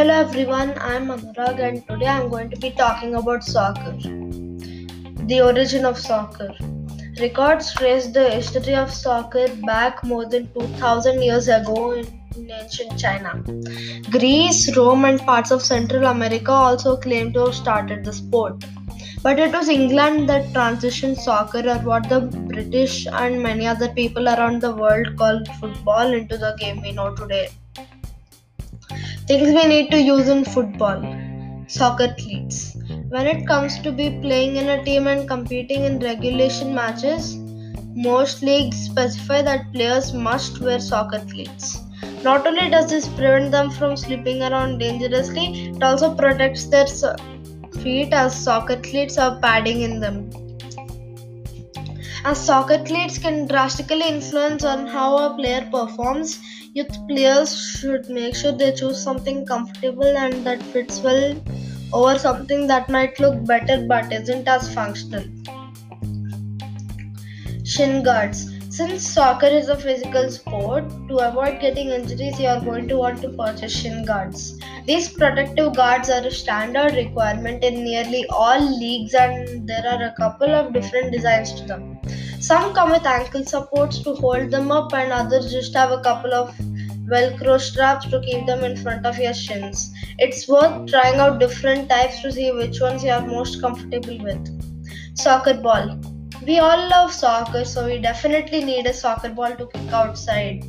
Hello 0.00 0.14
everyone, 0.14 0.70
I 0.78 0.94
am 0.94 1.08
Anurag 1.08 1.58
and 1.60 1.86
today 1.86 2.06
I 2.06 2.20
am 2.20 2.30
going 2.30 2.48
to 2.48 2.56
be 2.56 2.70
talking 2.70 3.16
about 3.16 3.44
soccer. 3.44 3.92
The 5.26 5.42
origin 5.42 5.84
of 5.84 5.98
soccer. 5.98 6.54
Records 7.20 7.74
trace 7.74 8.06
the 8.06 8.30
history 8.30 8.74
of 8.74 8.90
soccer 8.90 9.46
back 9.66 10.02
more 10.02 10.24
than 10.24 10.50
2000 10.54 11.20
years 11.20 11.48
ago 11.48 11.92
in 11.92 12.50
ancient 12.50 12.98
China. 12.98 13.44
Greece, 14.10 14.74
Rome, 14.74 15.04
and 15.04 15.20
parts 15.20 15.50
of 15.50 15.60
Central 15.60 16.06
America 16.06 16.50
also 16.50 16.96
claim 16.96 17.34
to 17.34 17.44
have 17.44 17.54
started 17.54 18.02
the 18.02 18.14
sport. 18.14 18.64
But 19.22 19.38
it 19.38 19.52
was 19.52 19.68
England 19.68 20.30
that 20.30 20.46
transitioned 20.54 21.18
soccer, 21.18 21.68
or 21.68 21.78
what 21.80 22.08
the 22.08 22.20
British 22.22 23.06
and 23.06 23.42
many 23.42 23.66
other 23.66 23.90
people 23.90 24.30
around 24.30 24.62
the 24.62 24.74
world 24.74 25.14
call 25.18 25.44
football, 25.60 26.14
into 26.14 26.38
the 26.38 26.56
game 26.58 26.80
we 26.80 26.92
know 26.92 27.14
today. 27.14 27.50
Things 29.30 29.54
we 29.54 29.64
need 29.64 29.92
to 29.92 30.02
use 30.02 30.28
in 30.28 30.44
football 30.44 31.00
soccer 31.68 32.12
cleats. 32.18 32.76
When 33.10 33.28
it 33.28 33.46
comes 33.46 33.78
to 33.82 33.92
be 33.92 34.18
playing 34.20 34.56
in 34.56 34.70
a 34.70 34.82
team 34.84 35.06
and 35.06 35.28
competing 35.28 35.84
in 35.84 36.00
regulation 36.00 36.74
matches, 36.74 37.36
most 37.94 38.42
leagues 38.42 38.76
specify 38.86 39.42
that 39.42 39.72
players 39.72 40.12
must 40.12 40.60
wear 40.60 40.80
soccer 40.80 41.20
cleats. 41.30 41.78
Not 42.24 42.44
only 42.44 42.70
does 42.70 42.90
this 42.90 43.06
prevent 43.06 43.52
them 43.52 43.70
from 43.70 43.96
slipping 43.96 44.42
around 44.42 44.78
dangerously, 44.78 45.68
it 45.76 45.80
also 45.80 46.12
protects 46.12 46.66
their 46.66 46.88
feet 47.84 48.12
as 48.12 48.34
soccer 48.34 48.80
cleats 48.80 49.14
have 49.14 49.40
padding 49.40 49.82
in 49.82 50.00
them. 50.00 50.28
As 52.24 52.44
soccer 52.44 52.82
cleats 52.82 53.16
can 53.16 53.46
drastically 53.46 54.08
influence 54.08 54.64
on 54.64 54.88
how 54.88 55.18
a 55.18 55.36
player 55.36 55.68
performs, 55.70 56.40
youth 56.72 56.96
players 57.08 57.52
should 57.58 58.08
make 58.08 58.34
sure 58.34 58.52
they 58.52 58.72
choose 58.72 59.02
something 59.02 59.44
comfortable 59.44 60.16
and 60.16 60.44
that 60.46 60.62
fits 60.62 61.00
well 61.00 61.34
over 61.92 62.16
something 62.18 62.66
that 62.68 62.88
might 62.88 63.18
look 63.18 63.44
better 63.44 63.84
but 63.88 64.12
isn't 64.12 64.46
as 64.46 64.72
functional. 64.72 65.24
Shin 67.64 68.02
guards. 68.04 68.48
Since 68.68 69.02
soccer 69.02 69.48
is 69.48 69.68
a 69.68 69.76
physical 69.76 70.30
sport, 70.30 70.88
to 71.08 71.16
avoid 71.16 71.60
getting 71.60 71.88
injuries, 71.88 72.38
you 72.38 72.46
are 72.46 72.60
going 72.60 72.86
to 72.86 72.96
want 72.96 73.20
to 73.22 73.30
purchase 73.30 73.76
shin 73.76 74.04
guards. 74.04 74.58
These 74.86 75.12
protective 75.12 75.74
guards 75.74 76.08
are 76.08 76.24
a 76.24 76.30
standard 76.30 76.94
requirement 76.94 77.64
in 77.64 77.82
nearly 77.82 78.24
all 78.30 78.60
leagues, 78.78 79.14
and 79.14 79.68
there 79.68 79.84
are 79.86 80.04
a 80.04 80.14
couple 80.16 80.54
of 80.54 80.72
different 80.72 81.10
designs 81.10 81.52
to 81.54 81.66
them. 81.66 81.89
Some 82.50 82.74
come 82.74 82.90
with 82.90 83.06
ankle 83.06 83.44
supports 83.44 84.00
to 84.00 84.12
hold 84.12 84.50
them 84.50 84.72
up, 84.72 84.92
and 84.92 85.12
others 85.12 85.52
just 85.52 85.72
have 85.74 85.92
a 85.92 86.00
couple 86.00 86.34
of 86.34 86.52
velcro 87.10 87.60
straps 87.60 88.08
to 88.10 88.20
keep 88.22 88.44
them 88.44 88.64
in 88.64 88.76
front 88.76 89.06
of 89.06 89.18
your 89.18 89.32
shins. 89.32 89.92
It's 90.18 90.48
worth 90.48 90.90
trying 90.90 91.20
out 91.20 91.38
different 91.38 91.88
types 91.88 92.20
to 92.22 92.32
see 92.32 92.50
which 92.50 92.80
ones 92.80 93.04
you 93.04 93.12
are 93.12 93.24
most 93.24 93.60
comfortable 93.60 94.18
with. 94.18 94.42
Soccer 95.16 95.54
ball. 95.54 95.96
We 96.44 96.58
all 96.58 96.88
love 96.88 97.12
soccer, 97.12 97.64
so 97.64 97.86
we 97.86 98.00
definitely 98.00 98.64
need 98.64 98.86
a 98.86 98.92
soccer 98.92 99.28
ball 99.28 99.54
to 99.54 99.66
kick 99.68 99.92
outside. 99.92 100.64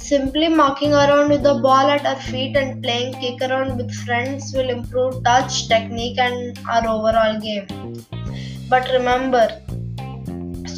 Simply 0.00 0.48
mucking 0.48 0.94
around 0.94 1.28
with 1.28 1.44
the 1.44 1.54
ball 1.54 1.92
at 1.96 2.04
our 2.04 2.20
feet 2.22 2.56
and 2.56 2.82
playing 2.82 3.14
kick 3.20 3.48
around 3.48 3.76
with 3.76 3.94
friends 4.04 4.52
will 4.52 4.68
improve 4.68 5.22
touch, 5.22 5.68
technique, 5.68 6.18
and 6.18 6.58
our 6.68 6.88
overall 6.88 7.38
game. 7.38 8.04
But 8.68 8.88
remember, 8.92 9.60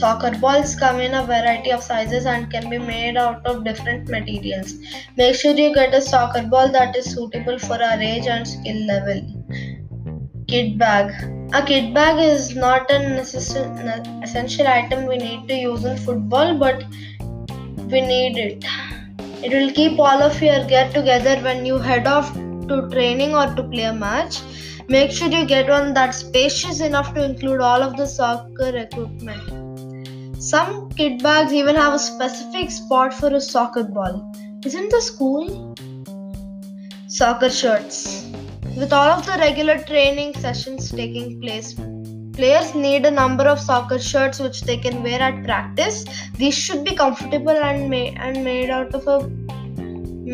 Soccer 0.03 0.36
balls 0.39 0.75
come 0.75 0.98
in 0.98 1.14
a 1.14 1.25
variety 1.25 1.70
of 1.70 1.81
sizes 1.81 2.27
and 2.27 2.50
can 2.50 2.69
be 2.69 2.77
made 2.77 3.17
out 3.17 3.47
of 3.47 3.62
different 3.64 4.08
materials. 4.08 4.75
Make 5.17 5.36
sure 5.36 5.55
you 5.55 5.72
get 5.72 5.95
a 5.95 6.00
soccer 6.00 6.42
ball 6.42 6.72
that 6.72 6.97
is 6.97 7.12
suitable 7.14 7.56
for 7.61 7.81
our 7.81 8.00
age 8.00 8.27
and 8.27 8.48
skill 8.48 8.80
level. 8.86 9.20
Kit 10.48 10.77
bag. 10.77 11.12
A 11.55 11.64
kit 11.64 11.95
bag 11.95 12.18
is 12.18 12.57
not 12.57 12.91
an 12.91 13.12
essential 14.24 14.67
item 14.67 15.07
we 15.07 15.18
need 15.18 15.46
to 15.46 15.55
use 15.55 15.85
in 15.85 15.96
football, 15.98 16.58
but 16.58 16.85
we 17.92 18.01
need 18.01 18.36
it. 18.39 18.64
It 19.45 19.52
will 19.52 19.70
keep 19.70 20.01
all 20.01 20.20
of 20.30 20.42
your 20.42 20.64
gear 20.64 20.91
together 20.92 21.41
when 21.45 21.64
you 21.64 21.79
head 21.79 22.08
off 22.08 22.35
to 22.35 22.89
training 22.91 23.36
or 23.36 23.55
to 23.55 23.62
play 23.62 23.85
a 23.85 23.95
match. 23.95 24.41
Make 24.89 25.12
sure 25.12 25.29
you 25.29 25.46
get 25.46 25.68
one 25.68 25.95
that's 25.95 26.18
spacious 26.18 26.80
enough 26.80 27.14
to 27.14 27.24
include 27.24 27.61
all 27.61 27.83
of 27.83 27.96
the 27.96 28.07
soccer 28.07 28.77
equipment. 28.77 29.52
Some 30.42 30.91
kit 30.91 31.23
bags 31.23 31.53
even 31.53 31.77
have 31.77 31.95
a 31.95 32.01
specific 32.01 32.73
spot 32.73 33.14
for 33.14 33.29
a 33.29 33.41
soccer 33.41 33.85
ball. 33.85 34.35
Isn't 34.64 34.91
this 34.91 35.08
cool? 35.08 35.77
Soccer 37.07 37.48
shirts. 37.48 38.27
With 38.77 38.92
all 38.92 39.08
of 39.11 39.25
the 39.25 39.36
regular 39.39 39.79
training 39.79 40.35
sessions 40.35 40.91
taking 40.91 41.41
place, 41.41 41.75
players 42.33 42.75
need 42.75 43.07
a 43.07 43.11
number 43.13 43.45
of 43.45 43.61
soccer 43.61 44.01
shirts 44.01 44.41
which 44.41 44.63
they 44.63 44.77
can 44.77 45.05
wear 45.05 45.20
at 45.20 45.45
practice. 45.45 46.05
These 46.36 46.59
should 46.59 46.85
be 46.85 46.97
comfortable 46.97 47.51
and, 47.51 47.89
ma- 47.89 48.20
and 48.20 48.42
made 48.42 48.69
out 48.69 48.92
of 48.97 49.07
a 49.07 49.29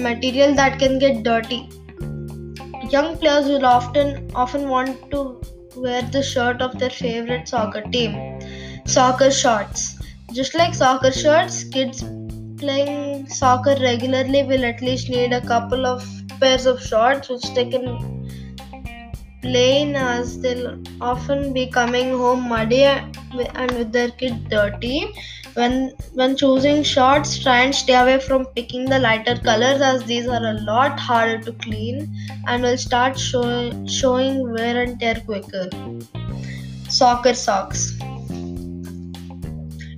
material 0.06 0.54
that 0.54 0.78
can 0.78 0.98
get 0.98 1.22
dirty. 1.22 1.68
Young 2.88 3.18
players 3.18 3.46
will 3.46 3.66
often 3.66 4.30
often 4.34 4.70
want 4.70 5.10
to 5.10 5.38
wear 5.76 6.00
the 6.00 6.22
shirt 6.22 6.62
of 6.62 6.78
their 6.78 6.88
favorite 6.88 7.46
soccer 7.46 7.82
team. 7.82 8.40
Soccer 8.86 9.30
shorts. 9.30 9.97
Just 10.32 10.54
like 10.54 10.74
soccer 10.74 11.10
shirts, 11.10 11.64
kids 11.64 12.04
playing 12.58 13.26
soccer 13.28 13.76
regularly 13.80 14.42
will 14.42 14.64
at 14.64 14.80
least 14.82 15.08
need 15.08 15.32
a 15.32 15.40
couple 15.46 15.86
of 15.86 16.06
pairs 16.40 16.66
of 16.66 16.82
shorts 16.82 17.28
which 17.28 17.54
they 17.54 17.68
can 17.68 18.18
play 19.40 19.94
as 19.94 20.40
they'll 20.40 20.80
often 21.00 21.52
be 21.52 21.66
coming 21.66 22.10
home 22.10 22.48
muddy 22.48 22.82
and 22.84 23.70
with 23.72 23.92
their 23.92 24.10
kit 24.10 24.48
dirty. 24.48 25.06
When 25.54 25.92
when 26.12 26.36
choosing 26.36 26.82
shorts, 26.82 27.38
try 27.42 27.60
and 27.62 27.74
stay 27.74 27.94
away 27.94 28.20
from 28.20 28.44
picking 28.46 28.84
the 28.84 28.98
lighter 28.98 29.36
colors 29.36 29.80
as 29.80 30.04
these 30.04 30.28
are 30.28 30.44
a 30.44 30.52
lot 30.60 31.00
harder 31.00 31.38
to 31.38 31.52
clean 31.52 32.14
and 32.46 32.62
will 32.62 32.76
start 32.76 33.18
show, 33.18 33.72
showing 33.86 34.52
wear 34.52 34.82
and 34.82 35.00
tear 35.00 35.16
quicker. 35.26 35.68
Soccer 36.88 37.34
socks. 37.34 37.98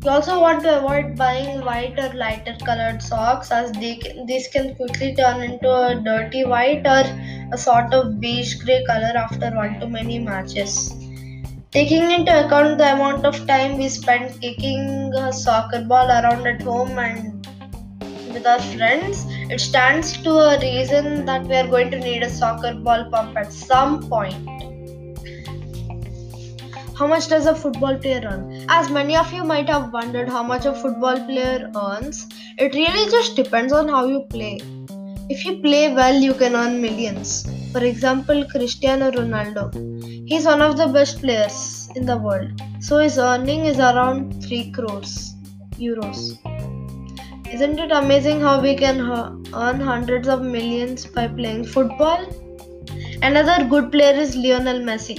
You 0.02 0.10
also 0.12 0.40
want 0.40 0.62
to 0.62 0.78
avoid 0.78 1.14
buying 1.14 1.62
white 1.62 1.98
or 1.98 2.10
lighter 2.14 2.56
colored 2.64 3.02
socks 3.02 3.50
as 3.50 3.70
they 3.72 4.00
these 4.26 4.48
can 4.48 4.74
quickly 4.74 5.14
turn 5.14 5.42
into 5.42 5.70
a 5.70 5.94
dirty 5.94 6.46
white 6.46 6.86
or 6.86 7.04
a 7.52 7.58
sort 7.58 7.92
of 7.92 8.18
beige 8.18 8.54
gray 8.62 8.82
color 8.86 9.12
after 9.14 9.50
one 9.54 9.78
too 9.78 9.88
many 9.88 10.18
matches. 10.18 10.90
Taking 11.70 12.10
into 12.12 12.32
account 12.46 12.78
the 12.78 12.94
amount 12.94 13.26
of 13.26 13.46
time 13.46 13.76
we 13.76 13.90
spend 13.90 14.40
kicking 14.40 15.12
a 15.14 15.30
soccer 15.34 15.82
ball 15.84 16.08
around 16.08 16.46
at 16.46 16.62
home 16.62 16.98
and 16.98 17.46
with 18.32 18.46
our 18.46 18.60
friends, 18.60 19.26
it 19.50 19.60
stands 19.60 20.16
to 20.22 20.30
a 20.30 20.58
reason 20.60 21.26
that 21.26 21.44
we 21.44 21.56
are 21.56 21.66
going 21.66 21.90
to 21.90 21.98
need 21.98 22.22
a 22.22 22.30
soccer 22.30 22.72
ball 22.72 23.04
pump 23.10 23.36
at 23.36 23.52
some 23.52 24.08
point. 24.08 24.59
How 27.00 27.06
much 27.06 27.28
does 27.28 27.46
a 27.46 27.54
football 27.54 27.96
player 27.96 28.20
earn? 28.30 28.66
As 28.68 28.90
many 28.90 29.16
of 29.16 29.32
you 29.32 29.42
might 29.42 29.70
have 29.70 29.90
wondered 29.90 30.28
how 30.28 30.42
much 30.42 30.66
a 30.66 30.74
football 30.74 31.18
player 31.24 31.70
earns, 31.74 32.26
it 32.58 32.74
really 32.74 33.10
just 33.10 33.36
depends 33.36 33.72
on 33.72 33.88
how 33.88 34.04
you 34.04 34.20
play. 34.28 34.60
If 35.30 35.46
you 35.46 35.62
play 35.62 35.94
well, 35.94 36.14
you 36.14 36.34
can 36.34 36.54
earn 36.54 36.82
millions. 36.82 37.48
For 37.72 37.82
example, 37.82 38.44
Cristiano 38.50 39.10
Ronaldo. 39.10 39.72
He's 40.28 40.44
one 40.44 40.60
of 40.60 40.76
the 40.76 40.88
best 40.88 41.22
players 41.22 41.88
in 41.96 42.04
the 42.04 42.18
world, 42.18 42.60
so 42.80 42.98
his 42.98 43.16
earning 43.16 43.64
is 43.64 43.78
around 43.78 44.44
3 44.44 44.70
crores 44.72 45.34
euros. 45.78 46.36
Isn't 47.50 47.78
it 47.78 47.92
amazing 47.92 48.42
how 48.42 48.60
we 48.60 48.76
can 48.76 49.00
earn 49.54 49.80
hundreds 49.80 50.28
of 50.28 50.42
millions 50.42 51.06
by 51.06 51.28
playing 51.28 51.64
football? 51.64 52.26
Another 53.22 53.64
good 53.64 53.90
player 53.90 54.12
is 54.12 54.36
Lionel 54.36 54.80
Messi. 54.80 55.18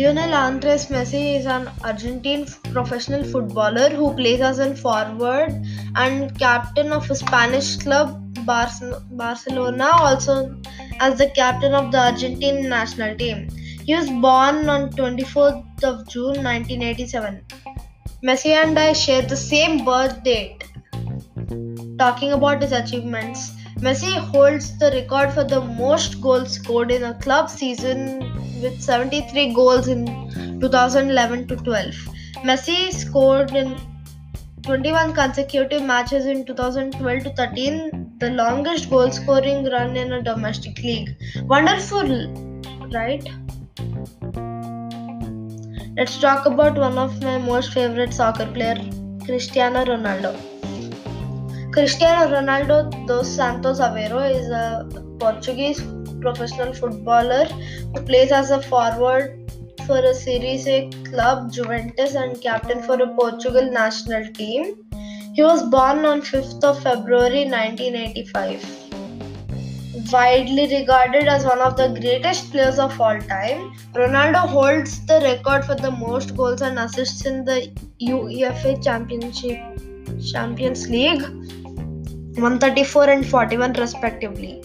Lionel 0.00 0.32
Andres 0.32 0.86
Messi 0.86 1.38
is 1.38 1.44
an 1.44 1.70
Argentine 1.84 2.46
professional 2.72 3.22
footballer 3.22 3.90
who 3.90 4.14
plays 4.14 4.40
as 4.40 4.58
a 4.58 4.74
forward 4.74 5.62
and 5.94 6.38
captain 6.38 6.90
of 6.90 7.04
Spanish 7.14 7.76
club 7.76 8.16
Barcelona, 8.46 9.90
also 9.92 10.58
as 11.00 11.18
the 11.18 11.28
captain 11.36 11.74
of 11.74 11.92
the 11.92 11.98
Argentine 11.98 12.66
national 12.66 13.14
team. 13.18 13.50
He 13.84 13.94
was 13.94 14.08
born 14.08 14.70
on 14.70 14.88
24th 14.92 15.84
of 15.84 16.08
June 16.08 16.42
1987. 16.44 17.44
Messi 18.24 18.52
and 18.62 18.78
I 18.78 18.94
share 18.94 19.20
the 19.20 19.36
same 19.36 19.84
birth 19.84 20.22
date. 20.24 20.64
Talking 21.98 22.32
about 22.32 22.62
his 22.62 22.72
achievements, 22.72 23.52
Messi 23.84 24.12
holds 24.32 24.76
the 24.76 24.90
record 24.90 25.32
for 25.32 25.42
the 25.42 25.60
most 25.62 26.20
goals 26.20 26.52
scored 26.52 26.90
in 26.90 27.04
a 27.04 27.14
club 27.14 27.48
season 27.48 28.20
with 28.60 28.78
73 28.78 29.54
goals 29.54 29.88
in 29.88 30.04
2011 30.60 31.48
to 31.48 31.56
12. 31.56 31.94
Messi 32.44 32.92
scored 32.92 33.52
in 33.52 33.80
21 34.64 35.14
consecutive 35.14 35.82
matches 35.82 36.26
in 36.26 36.44
2012 36.44 37.22
to 37.24 37.30
13 37.30 38.16
the 38.18 38.30
longest 38.32 38.90
goal 38.90 39.10
scoring 39.10 39.64
run 39.70 39.96
in 39.96 40.12
a 40.12 40.22
domestic 40.22 40.78
league. 40.82 41.16
Wonderful, 41.44 42.28
right? 42.92 43.26
Let's 45.96 46.20
talk 46.20 46.44
about 46.44 46.76
one 46.76 46.98
of 46.98 47.22
my 47.22 47.38
most 47.38 47.72
favorite 47.72 48.12
soccer 48.12 48.44
player, 48.44 48.76
Cristiano 49.24 49.86
Ronaldo. 49.86 50.59
Cristiano 51.72 52.28
Ronaldo 52.34 52.90
dos 53.06 53.28
Santos 53.28 53.78
Aveiro 53.78 54.20
is 54.28 54.48
a 54.48 54.88
Portuguese 55.20 55.80
professional 56.20 56.72
footballer 56.74 57.44
who 57.44 58.02
plays 58.02 58.32
as 58.32 58.50
a 58.50 58.60
forward 58.60 59.52
for 59.86 59.98
a 59.98 60.12
Serie 60.12 60.60
A 60.66 60.90
club 61.08 61.52
Juventus 61.52 62.16
and 62.16 62.40
captain 62.40 62.82
for 62.82 63.00
a 63.00 63.06
Portugal 63.14 63.70
national 63.70 64.26
team. 64.32 64.74
He 65.34 65.44
was 65.44 65.62
born 65.62 66.04
on 66.04 66.22
5th 66.22 66.64
of 66.64 66.82
February 66.82 67.44
1985 67.44 68.90
widely 70.12 70.66
regarded 70.76 71.28
as 71.28 71.44
one 71.44 71.60
of 71.60 71.76
the 71.76 71.88
greatest 72.00 72.50
players 72.50 72.80
of 72.80 73.00
all 73.00 73.20
time. 73.20 73.72
Ronaldo 73.94 74.48
holds 74.48 75.06
the 75.06 75.20
record 75.20 75.64
for 75.64 75.76
the 75.76 75.92
most 75.92 76.36
goals 76.36 76.62
and 76.62 76.80
assists 76.80 77.26
in 77.26 77.44
the 77.44 77.70
UEFA 78.00 78.82
Championship 78.82 79.60
Champions 80.32 80.88
League 80.88 81.22
134 81.22 83.10
and 83.10 83.26
41 83.26 83.72
respectively 83.74 84.62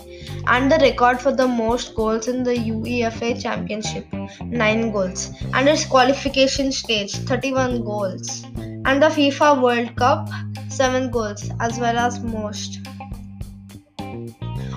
and 0.47 0.71
the 0.71 0.77
record 0.77 1.19
for 1.19 1.31
the 1.31 1.47
most 1.47 1.95
goals 1.95 2.27
in 2.27 2.43
the 2.43 2.55
UEFA 2.55 3.41
Championship 3.41 4.05
9 4.41 4.91
goals. 4.91 5.31
And 5.53 5.67
its 5.67 5.85
qualification 5.85 6.71
stage 6.71 7.15
31 7.15 7.83
goals. 7.83 8.43
And 8.55 9.01
the 9.01 9.07
FIFA 9.07 9.61
World 9.61 9.95
Cup 9.95 10.29
7 10.69 11.09
goals 11.09 11.49
as 11.59 11.79
well 11.79 11.97
as 11.97 12.19
most. 12.19 12.79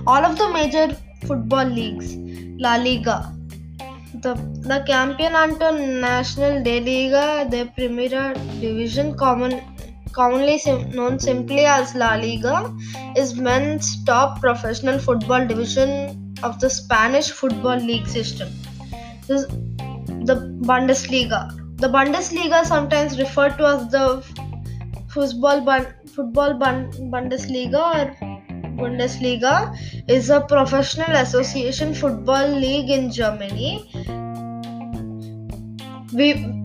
All 0.06 0.25
of 0.25 0.38
the 0.38 0.50
major 0.53 0.97
football 1.26 1.67
leagues 1.67 2.17
La 2.59 2.76
Liga 2.76 3.35
the, 4.23 4.35
the 4.62 4.85
Campeonato 4.87 5.70
Nacional 6.00 6.62
de 6.62 6.81
Liga 6.81 7.47
de 7.49 7.67
Primera 7.67 8.35
Division 8.61 9.15
common, 9.17 9.61
commonly 10.20 10.59
sim, 10.59 10.91
known 10.91 11.19
simply 11.19 11.65
as 11.65 11.94
La 11.94 12.15
Liga 12.15 12.56
is 13.17 13.37
men's 13.37 13.93
top 14.05 14.41
professional 14.41 14.99
football 14.99 15.47
division 15.47 16.35
of 16.43 16.59
the 16.61 16.70
Spanish 16.70 17.31
football 17.31 17.76
league 17.76 18.06
system 18.06 18.49
this, 19.29 19.47
the 20.31 20.37
Bundesliga 20.73 21.41
the 21.79 21.88
Bundesliga 21.88 22.65
sometimes 22.65 23.19
referred 23.19 23.56
to 23.59 23.67
as 23.67 23.88
the 23.91 24.23
football, 25.09 25.65
football 26.15 26.55
Bundesliga 26.55 27.82
or 27.94 28.38
Bundesliga 28.81 29.76
is 30.09 30.31
a 30.31 30.41
professional 30.41 31.11
association 31.17 31.94
football 31.94 32.49
league 32.49 32.91
in 32.91 33.12
Germany. 33.12 33.91
We 36.12 36.62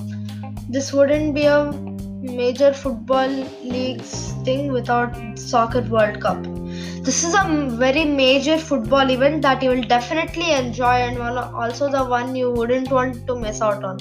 this 0.70 0.92
wouldn't 0.92 1.36
be 1.36 1.46
a 1.46 1.93
major 2.24 2.74
football 2.74 3.30
leagues 3.64 4.34
thing 4.44 4.72
without 4.72 5.16
soccer 5.38 5.82
world 5.82 6.20
cup 6.22 6.42
this 7.04 7.24
is 7.24 7.36
a 7.36 7.44
very 7.84 8.06
major 8.06 8.58
football 8.58 9.12
event 9.12 9.42
that 9.42 9.62
you 9.62 9.70
will 9.70 9.84
definitely 9.84 10.52
enjoy 10.52 10.96
and 11.08 11.20
also 11.20 11.92
the 11.92 12.04
one 12.04 12.36
you 12.36 12.50
wouldn't 12.50 12.90
want 12.90 13.28
to 13.28 13.36
miss 13.36 13.62
out 13.62 13.84
on 13.84 13.98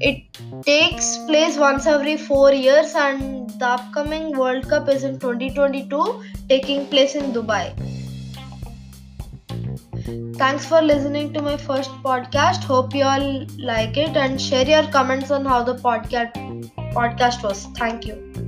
it 0.00 0.24
takes 0.62 1.18
place 1.26 1.58
once 1.58 1.86
every 1.86 2.16
4 2.16 2.52
years 2.52 2.94
and 2.94 3.50
the 3.58 3.66
upcoming 3.66 4.36
world 4.36 4.68
cup 4.68 4.88
is 4.88 5.04
in 5.04 5.18
2022 5.18 6.22
taking 6.48 6.86
place 6.86 7.14
in 7.14 7.32
Dubai. 7.32 7.72
Thanks 10.36 10.66
for 10.66 10.80
listening 10.82 11.32
to 11.34 11.42
my 11.42 11.56
first 11.56 11.90
podcast. 12.02 12.64
Hope 12.64 12.94
you 12.94 13.04
all 13.04 13.46
like 13.58 13.96
it 13.96 14.16
and 14.16 14.40
share 14.40 14.66
your 14.66 14.86
comments 14.90 15.30
on 15.30 15.44
how 15.44 15.62
the 15.62 15.74
podcast 15.74 16.43
podcast 16.94 17.42
was. 17.42 17.66
Thank 17.76 18.06
you. 18.06 18.43